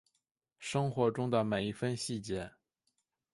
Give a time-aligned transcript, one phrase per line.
[0.57, 2.53] 生活中的每一分细节